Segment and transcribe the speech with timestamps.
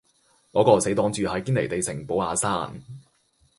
[0.49, 2.73] 我個死黨住喺堅尼地城寶雅山